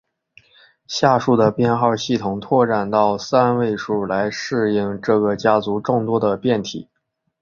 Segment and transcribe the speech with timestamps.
[0.87, 6.89] 下述的编号系统拓展到三位数来适应这个家族众多的变体。